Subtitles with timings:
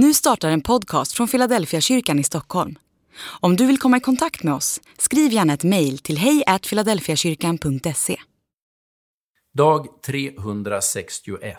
[0.00, 2.78] Nu startar en podcast från Philadelphia kyrkan i Stockholm.
[3.40, 8.16] Om du vill komma i kontakt med oss, skriv gärna ett mejl till hejfiladelfiakyrkan.se.
[9.54, 11.56] Dag 361.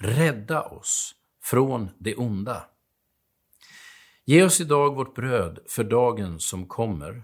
[0.00, 1.14] Rädda oss
[1.44, 2.64] från det onda.
[4.24, 7.22] Ge oss idag vårt bröd för dagen som kommer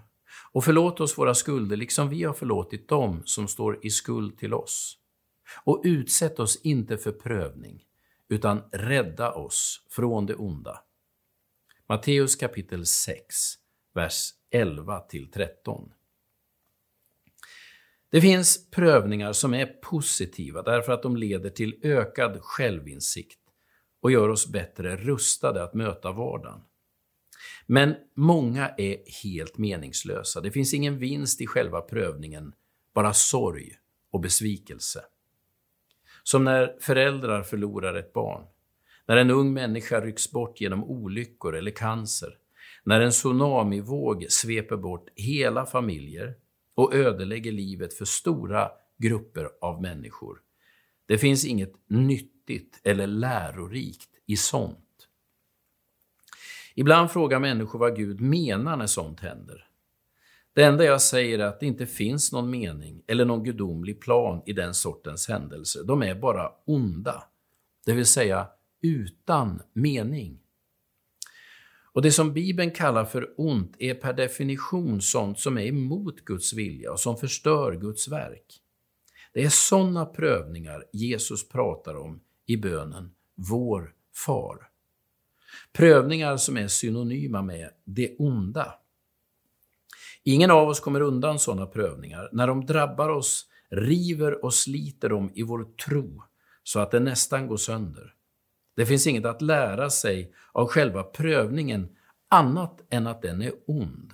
[0.51, 4.53] och förlåt oss våra skulder liksom vi har förlåtit dem som står i skuld till
[4.53, 4.97] oss.
[5.63, 7.81] Och utsätt oss inte för prövning,
[8.29, 10.83] utan rädda oss från det onda.
[11.89, 13.35] Matteus kapitel 6,
[13.93, 15.91] vers 11-13.
[18.09, 23.39] Det finns prövningar som är positiva därför att de leder till ökad självinsikt
[24.01, 26.61] och gör oss bättre rustade att möta vardagen.
[27.65, 30.41] Men många är helt meningslösa.
[30.41, 32.53] Det finns ingen vinst i själva prövningen,
[32.93, 33.71] bara sorg
[34.11, 35.03] och besvikelse.
[36.23, 38.45] Som när föräldrar förlorar ett barn,
[39.07, 42.37] när en ung människa rycks bort genom olyckor eller cancer,
[42.83, 46.35] när en tsunamivåg sveper bort hela familjer
[46.75, 50.39] och ödelägger livet för stora grupper av människor.
[51.05, 54.79] Det finns inget nyttigt eller lärorikt i sånt.
[56.75, 59.67] Ibland frågar människor vad Gud menar när sånt händer.
[60.55, 64.41] Det enda jag säger är att det inte finns någon mening eller någon gudomlig plan
[64.45, 65.83] i den sortens händelser.
[65.83, 67.23] De är bara onda,
[67.85, 68.47] det vill säga
[68.81, 70.39] utan mening.
[71.93, 76.53] Och det som Bibeln kallar för ont är per definition sånt som är emot Guds
[76.53, 78.59] vilja och som förstör Guds verk.
[79.33, 83.93] Det är sådana prövningar Jesus pratar om i bönen Vår
[84.25, 84.69] Far.
[85.71, 88.73] Prövningar som är synonyma med det onda.
[90.23, 92.29] Ingen av oss kommer undan sådana prövningar.
[92.31, 96.23] När de drabbar oss river och sliter de i vår tro
[96.63, 98.13] så att den nästan går sönder.
[98.75, 101.89] Det finns inget att lära sig av själva prövningen
[102.29, 104.13] annat än att den är ond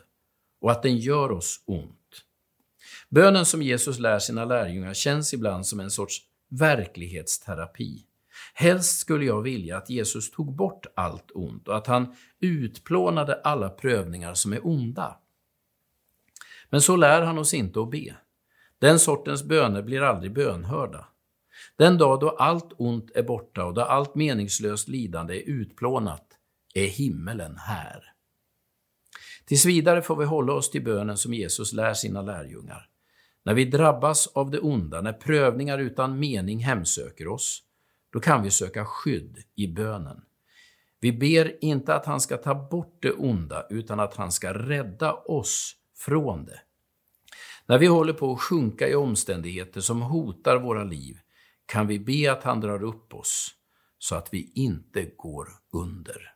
[0.62, 1.96] och att den gör oss ont.
[3.10, 8.06] Bönen som Jesus lär sina lärjungar känns ibland som en sorts verklighetsterapi.
[8.54, 13.70] Helst skulle jag vilja att Jesus tog bort allt ont och att han utplånade alla
[13.70, 15.18] prövningar som är onda.
[16.70, 18.16] Men så lär han oss inte att be.
[18.80, 21.08] Den sortens böner blir aldrig bönhörda.
[21.76, 26.26] Den dag då allt ont är borta och då allt meningslöst lidande är utplånat
[26.74, 28.04] är himmelen här.
[29.46, 32.90] Tills vidare får vi hålla oss till bönen som Jesus lär sina lärjungar.
[33.44, 37.64] När vi drabbas av det onda, när prövningar utan mening hemsöker oss,
[38.14, 40.22] då kan vi söka skydd i bönen.
[41.00, 45.14] Vi ber inte att han ska ta bort det onda, utan att han ska rädda
[45.14, 46.62] oss från det.
[47.66, 51.20] När vi håller på att sjunka i omständigheter som hotar våra liv,
[51.66, 53.52] kan vi be att han drar upp oss,
[53.98, 56.34] så att vi inte går under.